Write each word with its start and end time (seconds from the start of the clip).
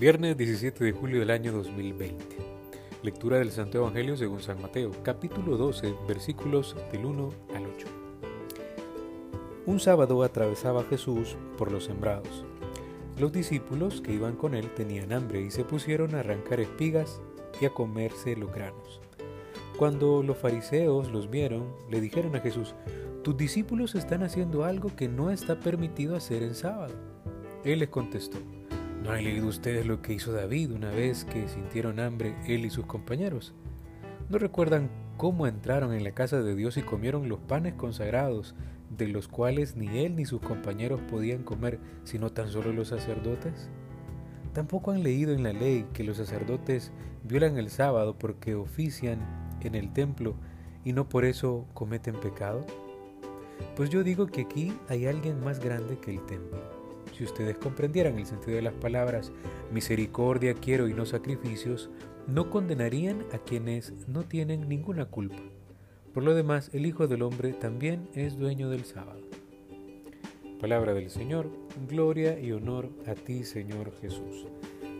Viernes 0.00 0.34
17 0.34 0.82
de 0.82 0.92
julio 0.92 1.20
del 1.20 1.28
año 1.28 1.52
2020. 1.52 2.24
Lectura 3.02 3.36
del 3.36 3.50
Santo 3.50 3.76
Evangelio 3.76 4.16
según 4.16 4.40
San 4.40 4.58
Mateo, 4.62 4.92
capítulo 5.02 5.58
12, 5.58 5.94
versículos 6.08 6.74
del 6.90 7.04
1 7.04 7.30
al 7.54 7.66
8. 7.66 7.86
Un 9.66 9.78
sábado 9.78 10.22
atravesaba 10.22 10.84
Jesús 10.84 11.36
por 11.58 11.70
los 11.70 11.84
sembrados. 11.84 12.46
Los 13.18 13.30
discípulos 13.30 14.00
que 14.00 14.14
iban 14.14 14.36
con 14.36 14.54
él 14.54 14.70
tenían 14.74 15.12
hambre 15.12 15.42
y 15.42 15.50
se 15.50 15.64
pusieron 15.64 16.14
a 16.14 16.20
arrancar 16.20 16.60
espigas 16.60 17.20
y 17.60 17.66
a 17.66 17.74
comerse 17.74 18.36
los 18.36 18.50
granos. 18.54 19.02
Cuando 19.76 20.22
los 20.22 20.38
fariseos 20.38 21.12
los 21.12 21.28
vieron, 21.28 21.74
le 21.90 22.00
dijeron 22.00 22.34
a 22.36 22.40
Jesús, 22.40 22.74
tus 23.22 23.36
discípulos 23.36 23.94
están 23.94 24.22
haciendo 24.22 24.64
algo 24.64 24.96
que 24.96 25.08
no 25.08 25.30
está 25.30 25.60
permitido 25.60 26.16
hacer 26.16 26.42
en 26.42 26.54
sábado. 26.54 26.94
Él 27.64 27.80
les 27.80 27.90
contestó, 27.90 28.38
¿No 29.02 29.12
han 29.12 29.24
leído 29.24 29.46
ustedes 29.46 29.86
lo 29.86 30.02
que 30.02 30.12
hizo 30.12 30.30
David 30.30 30.72
una 30.72 30.90
vez 30.90 31.24
que 31.24 31.48
sintieron 31.48 31.98
hambre 32.00 32.34
él 32.46 32.66
y 32.66 32.70
sus 32.70 32.84
compañeros? 32.84 33.54
¿No 34.28 34.36
recuerdan 34.36 34.90
cómo 35.16 35.46
entraron 35.46 35.94
en 35.94 36.04
la 36.04 36.12
casa 36.12 36.42
de 36.42 36.54
Dios 36.54 36.76
y 36.76 36.82
comieron 36.82 37.28
los 37.30 37.40
panes 37.40 37.72
consagrados, 37.74 38.54
de 38.90 39.08
los 39.08 39.26
cuales 39.26 39.74
ni 39.74 40.00
él 40.00 40.16
ni 40.16 40.26
sus 40.26 40.42
compañeros 40.42 41.00
podían 41.10 41.44
comer, 41.44 41.78
sino 42.04 42.30
tan 42.30 42.50
solo 42.50 42.74
los 42.74 42.88
sacerdotes? 42.88 43.70
¿Tampoco 44.52 44.90
han 44.90 45.02
leído 45.02 45.32
en 45.32 45.44
la 45.44 45.54
ley 45.54 45.86
que 45.94 46.04
los 46.04 46.18
sacerdotes 46.18 46.92
violan 47.24 47.56
el 47.56 47.70
sábado 47.70 48.18
porque 48.18 48.54
ofician 48.54 49.18
en 49.62 49.76
el 49.76 49.94
templo 49.94 50.34
y 50.84 50.92
no 50.92 51.08
por 51.08 51.24
eso 51.24 51.66
cometen 51.72 52.16
pecado? 52.16 52.66
Pues 53.76 53.88
yo 53.88 54.04
digo 54.04 54.26
que 54.26 54.42
aquí 54.42 54.74
hay 54.88 55.06
alguien 55.06 55.42
más 55.42 55.58
grande 55.58 55.98
que 55.98 56.10
el 56.10 56.26
templo 56.26 56.79
si 57.20 57.24
ustedes 57.24 57.58
comprendieran 57.58 58.18
el 58.18 58.24
sentido 58.24 58.56
de 58.56 58.62
las 58.62 58.72
palabras 58.72 59.30
misericordia 59.70 60.54
quiero 60.54 60.88
y 60.88 60.94
no 60.94 61.04
sacrificios, 61.04 61.90
no 62.26 62.48
condenarían 62.48 63.26
a 63.34 63.38
quienes 63.38 63.92
no 64.08 64.22
tienen 64.22 64.70
ninguna 64.70 65.04
culpa. 65.04 65.36
Por 66.14 66.22
lo 66.22 66.34
demás, 66.34 66.70
el 66.72 66.86
Hijo 66.86 67.08
del 67.08 67.20
Hombre 67.20 67.52
también 67.52 68.08
es 68.14 68.38
dueño 68.38 68.70
del 68.70 68.86
sábado. 68.86 69.20
Palabra 70.62 70.94
del 70.94 71.10
Señor, 71.10 71.50
gloria 71.90 72.40
y 72.40 72.52
honor 72.52 72.88
a 73.06 73.14
ti, 73.14 73.44
Señor 73.44 73.92
Jesús. 74.00 74.46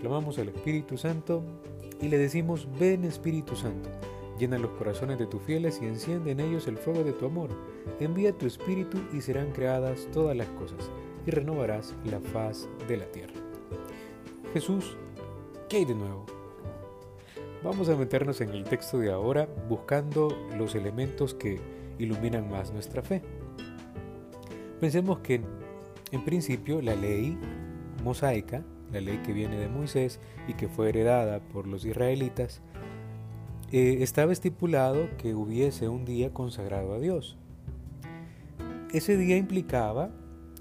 Clamamos 0.02 0.38
al 0.38 0.50
Espíritu 0.50 0.98
Santo 0.98 1.42
y 2.02 2.08
le 2.08 2.18
decimos, 2.18 2.68
ven 2.78 3.04
Espíritu 3.04 3.56
Santo, 3.56 3.88
llena 4.38 4.58
los 4.58 4.72
corazones 4.72 5.18
de 5.18 5.26
tus 5.26 5.40
fieles 5.40 5.80
y 5.80 5.86
enciende 5.86 6.32
en 6.32 6.40
ellos 6.40 6.68
el 6.68 6.76
fuego 6.76 7.02
de 7.02 7.14
tu 7.14 7.24
amor. 7.24 7.48
Envía 7.98 8.36
tu 8.36 8.44
Espíritu 8.44 8.98
y 9.14 9.22
serán 9.22 9.52
creadas 9.52 10.06
todas 10.12 10.36
las 10.36 10.48
cosas 10.48 10.90
y 11.26 11.30
renovarás 11.30 11.94
la 12.04 12.20
faz 12.20 12.68
de 12.88 12.96
la 12.96 13.06
tierra. 13.06 13.34
Jesús, 14.52 14.96
¿qué 15.68 15.78
hay 15.78 15.84
de 15.84 15.94
nuevo? 15.94 16.26
Vamos 17.62 17.88
a 17.88 17.96
meternos 17.96 18.40
en 18.40 18.50
el 18.50 18.64
texto 18.64 18.98
de 18.98 19.12
ahora 19.12 19.48
buscando 19.68 20.28
los 20.56 20.74
elementos 20.74 21.34
que 21.34 21.60
iluminan 21.98 22.50
más 22.50 22.72
nuestra 22.72 23.02
fe. 23.02 23.22
Pensemos 24.80 25.18
que 25.18 25.42
en 26.10 26.24
principio 26.24 26.80
la 26.80 26.96
ley 26.96 27.38
mosaica, 28.02 28.64
la 28.92 29.00
ley 29.00 29.18
que 29.18 29.32
viene 29.32 29.58
de 29.58 29.68
Moisés 29.68 30.20
y 30.48 30.54
que 30.54 30.68
fue 30.68 30.88
heredada 30.88 31.40
por 31.40 31.66
los 31.66 31.84
israelitas, 31.84 32.62
eh, 33.72 33.98
estaba 34.00 34.32
estipulado 34.32 35.08
que 35.18 35.34
hubiese 35.34 35.88
un 35.88 36.04
día 36.04 36.32
consagrado 36.32 36.94
a 36.94 36.98
Dios. 36.98 37.36
Ese 38.92 39.16
día 39.16 39.36
implicaba 39.36 40.10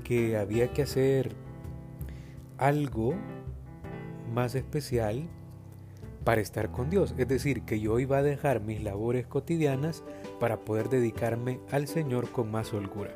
que 0.09 0.37
había 0.37 0.73
que 0.73 0.81
hacer 0.81 1.29
algo 2.57 3.13
más 4.33 4.55
especial 4.55 5.29
para 6.23 6.41
estar 6.41 6.71
con 6.71 6.89
Dios. 6.89 7.13
Es 7.19 7.27
decir, 7.27 7.61
que 7.61 7.79
yo 7.79 7.99
iba 7.99 8.17
a 8.17 8.23
dejar 8.23 8.59
mis 8.59 8.81
labores 8.81 9.27
cotidianas 9.27 10.03
para 10.39 10.61
poder 10.61 10.89
dedicarme 10.89 11.59
al 11.71 11.87
Señor 11.87 12.31
con 12.31 12.49
más 12.49 12.73
holgura. 12.73 13.13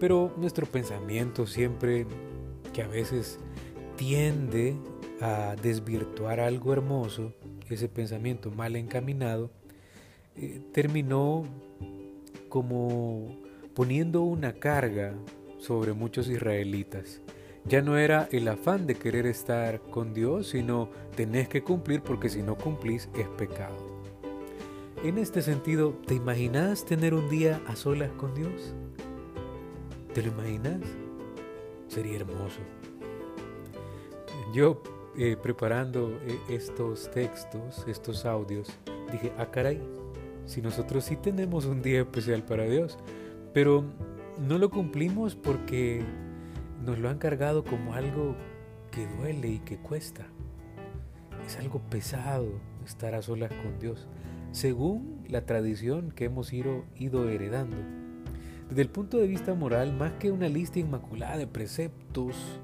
Pero 0.00 0.34
nuestro 0.36 0.66
pensamiento 0.66 1.46
siempre, 1.46 2.08
que 2.72 2.82
a 2.82 2.88
veces 2.88 3.38
tiende 3.94 4.74
a 5.20 5.54
desvirtuar 5.62 6.40
algo 6.40 6.72
hermoso, 6.72 7.34
ese 7.68 7.88
pensamiento 7.88 8.50
mal 8.50 8.74
encaminado, 8.74 9.52
eh, 10.34 10.60
terminó 10.72 11.44
como 12.48 13.28
poniendo 13.74 14.22
una 14.22 14.54
carga 14.54 15.14
sobre 15.60 15.92
muchos 15.92 16.28
israelitas. 16.28 17.20
Ya 17.64 17.82
no 17.82 17.98
era 17.98 18.28
el 18.32 18.48
afán 18.48 18.86
de 18.86 18.94
querer 18.94 19.26
estar 19.26 19.80
con 19.82 20.14
Dios, 20.14 20.48
sino 20.48 20.88
tenés 21.14 21.48
que 21.48 21.62
cumplir 21.62 22.02
porque 22.02 22.28
si 22.28 22.42
no 22.42 22.56
cumplís 22.56 23.08
es 23.14 23.28
pecado. 23.28 23.76
En 25.04 25.18
este 25.18 25.42
sentido, 25.42 25.94
¿te 26.06 26.14
imaginas 26.14 26.84
tener 26.84 27.14
un 27.14 27.28
día 27.28 27.60
a 27.66 27.76
solas 27.76 28.10
con 28.12 28.34
Dios? 28.34 28.74
¿Te 30.14 30.22
lo 30.22 30.28
imaginas? 30.28 30.80
Sería 31.88 32.16
hermoso. 32.16 32.60
Yo 34.52 34.82
eh, 35.16 35.36
preparando 35.40 36.18
eh, 36.26 36.38
estos 36.48 37.10
textos, 37.10 37.84
estos 37.86 38.24
audios, 38.24 38.68
dije, 39.12 39.32
ah 39.38 39.50
caray, 39.50 39.80
si 40.46 40.62
nosotros 40.62 41.04
sí 41.04 41.16
tenemos 41.16 41.66
un 41.66 41.82
día 41.82 42.00
especial 42.00 42.42
para 42.42 42.64
Dios, 42.64 42.98
pero 43.52 43.84
no 44.40 44.56
lo 44.56 44.70
cumplimos 44.70 45.36
porque 45.36 46.02
nos 46.84 46.98
lo 46.98 47.10
han 47.10 47.18
cargado 47.18 47.62
como 47.62 47.94
algo 47.94 48.36
que 48.90 49.06
duele 49.06 49.48
y 49.48 49.58
que 49.58 49.76
cuesta. 49.76 50.26
Es 51.46 51.58
algo 51.58 51.80
pesado 51.90 52.48
estar 52.84 53.14
a 53.14 53.22
solas 53.22 53.52
con 53.52 53.78
Dios, 53.78 54.08
según 54.52 55.22
la 55.28 55.44
tradición 55.44 56.10
que 56.10 56.24
hemos 56.24 56.52
ido, 56.52 56.84
heredando. 57.28 57.76
Desde 58.68 58.82
el 58.82 58.88
punto 58.88 59.18
de 59.18 59.26
vista 59.26 59.54
moral, 59.54 59.94
más 59.94 60.12
que 60.14 60.30
una 60.30 60.48
lista 60.48 60.78
inmaculada 60.78 61.36
de 61.36 61.46
preceptos 61.46 62.60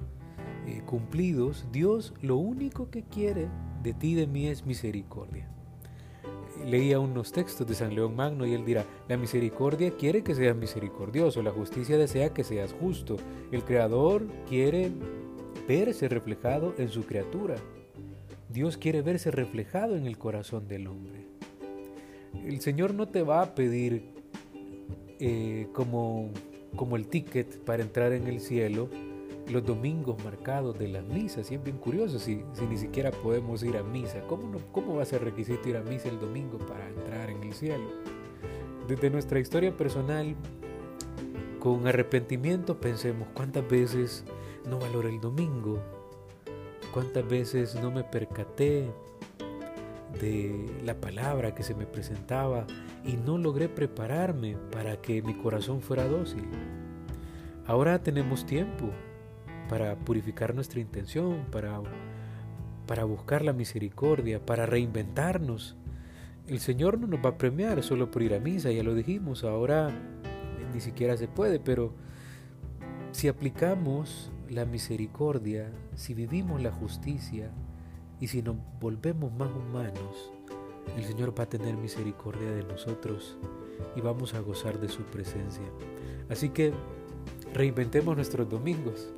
eh, 0.66 0.82
cumplidos, 0.86 1.66
Dios 1.72 2.14
lo 2.22 2.36
único 2.36 2.90
que 2.90 3.02
quiere 3.02 3.48
de 3.82 3.92
ti 3.92 4.12
y 4.12 4.14
de 4.14 4.26
mí 4.26 4.46
es 4.46 4.64
misericordia 4.64 5.55
leía 6.66 6.98
unos 6.98 7.32
textos 7.32 7.66
de 7.66 7.74
San 7.74 7.94
León 7.94 8.16
Magno 8.16 8.44
y 8.44 8.52
él 8.52 8.64
dirá, 8.64 8.84
la 9.08 9.16
misericordia 9.16 9.92
quiere 9.92 10.22
que 10.22 10.34
seas 10.34 10.56
misericordioso, 10.56 11.42
la 11.42 11.52
justicia 11.52 11.96
desea 11.96 12.34
que 12.34 12.44
seas 12.44 12.72
justo, 12.72 13.16
el 13.52 13.64
Creador 13.64 14.26
quiere 14.48 14.90
verse 15.68 16.08
reflejado 16.08 16.74
en 16.78 16.88
su 16.88 17.06
criatura, 17.06 17.54
Dios 18.48 18.76
quiere 18.76 19.02
verse 19.02 19.30
reflejado 19.30 19.96
en 19.96 20.06
el 20.06 20.18
corazón 20.18 20.66
del 20.66 20.88
hombre. 20.88 21.26
El 22.44 22.60
Señor 22.60 22.94
no 22.94 23.06
te 23.08 23.22
va 23.22 23.42
a 23.42 23.54
pedir 23.54 24.10
eh, 25.20 25.68
como, 25.72 26.30
como 26.74 26.96
el 26.96 27.06
ticket 27.06 27.58
para 27.60 27.82
entrar 27.82 28.12
en 28.12 28.26
el 28.26 28.40
cielo, 28.40 28.88
los 29.50 29.64
domingos 29.64 30.22
marcados 30.24 30.78
de 30.78 30.88
las 30.88 31.04
misas. 31.04 31.50
Y 31.50 31.54
es 31.54 31.62
bien 31.62 31.78
curioso 31.78 32.18
si, 32.18 32.42
si 32.52 32.66
ni 32.66 32.76
siquiera 32.76 33.10
podemos 33.10 33.62
ir 33.62 33.76
a 33.76 33.82
misa. 33.82 34.20
¿Cómo, 34.28 34.48
no, 34.48 34.58
¿Cómo 34.72 34.96
va 34.96 35.02
a 35.02 35.06
ser 35.06 35.22
requisito 35.24 35.68
ir 35.68 35.76
a 35.76 35.82
misa 35.82 36.08
el 36.08 36.18
domingo 36.18 36.58
para 36.58 36.88
entrar 36.88 37.30
en 37.30 37.42
el 37.42 37.52
cielo? 37.52 37.90
Desde 38.88 39.10
nuestra 39.10 39.40
historia 39.40 39.76
personal, 39.76 40.36
con 41.58 41.86
arrepentimiento 41.86 42.80
pensemos 42.80 43.28
cuántas 43.34 43.68
veces 43.68 44.24
no 44.68 44.78
valoré 44.78 45.08
el 45.08 45.20
domingo, 45.20 45.80
cuántas 46.92 47.28
veces 47.28 47.74
no 47.74 47.90
me 47.90 48.04
percaté 48.04 48.88
de 50.20 50.66
la 50.84 50.94
palabra 51.00 51.54
que 51.54 51.62
se 51.62 51.74
me 51.74 51.86
presentaba 51.86 52.66
y 53.04 53.16
no 53.16 53.38
logré 53.38 53.68
prepararme 53.68 54.56
para 54.70 55.00
que 55.00 55.22
mi 55.22 55.34
corazón 55.34 55.80
fuera 55.80 56.06
dócil. 56.06 56.44
Ahora 57.66 58.02
tenemos 58.02 58.46
tiempo, 58.46 58.90
para 59.68 59.96
purificar 59.96 60.54
nuestra 60.54 60.80
intención, 60.80 61.46
para, 61.50 61.80
para 62.86 63.04
buscar 63.04 63.44
la 63.44 63.52
misericordia, 63.52 64.44
para 64.44 64.66
reinventarnos. 64.66 65.76
El 66.46 66.60
Señor 66.60 66.98
no 66.98 67.06
nos 67.06 67.24
va 67.24 67.30
a 67.30 67.38
premiar 67.38 67.82
solo 67.82 68.10
por 68.10 68.22
ir 68.22 68.34
a 68.34 68.40
misa, 68.40 68.70
ya 68.70 68.82
lo 68.82 68.94
dijimos, 68.94 69.44
ahora 69.44 69.90
ni 70.72 70.80
siquiera 70.80 71.16
se 71.16 71.28
puede, 71.28 71.58
pero 71.58 71.92
si 73.12 73.28
aplicamos 73.28 74.30
la 74.48 74.64
misericordia, 74.64 75.72
si 75.94 76.14
vivimos 76.14 76.62
la 76.62 76.70
justicia 76.70 77.50
y 78.20 78.28
si 78.28 78.42
nos 78.42 78.56
volvemos 78.80 79.32
más 79.32 79.50
humanos, 79.50 80.30
el 80.96 81.04
Señor 81.04 81.38
va 81.38 81.44
a 81.44 81.48
tener 81.48 81.76
misericordia 81.76 82.50
de 82.50 82.62
nosotros 82.62 83.36
y 83.96 84.00
vamos 84.00 84.34
a 84.34 84.40
gozar 84.40 84.78
de 84.78 84.88
su 84.88 85.02
presencia. 85.02 85.64
Así 86.28 86.50
que 86.50 86.72
reinventemos 87.52 88.14
nuestros 88.14 88.48
domingos 88.48 89.12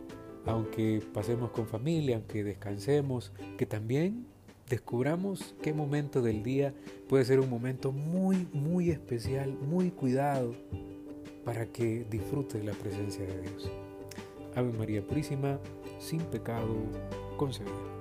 aunque 0.49 1.03
pasemos 1.13 1.51
con 1.51 1.67
familia, 1.67 2.17
aunque 2.17 2.43
descansemos, 2.43 3.33
que 3.59 3.67
también 3.67 4.27
descubramos 4.69 5.55
qué 5.63 5.73
momento 5.73 6.23
del 6.23 6.43
día 6.43 6.75
puede 7.09 7.25
ser 7.25 7.41
un 7.41 7.51
momento 7.51 7.93
muy, 7.93 8.49
muy 8.53 8.91
especial, 8.91 9.53
muy 9.61 9.91
cuidado 9.91 10.55
para 11.45 11.67
que 11.67 12.07
disfrutes 12.11 12.65
la 12.65 12.73
presencia 12.73 13.25
de 13.25 13.41
Dios. 13.43 13.71
Ave 14.55 14.73
María 14.73 15.07
Purísima, 15.07 15.59
sin 15.99 16.21
pecado 16.21 16.75
concebida. 17.37 17.98